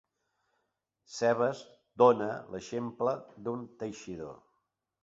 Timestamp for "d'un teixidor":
3.47-4.39